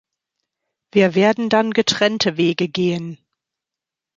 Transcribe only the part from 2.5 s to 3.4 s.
gehen.